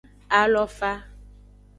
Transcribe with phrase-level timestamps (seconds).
[0.39, 0.91] Alofa.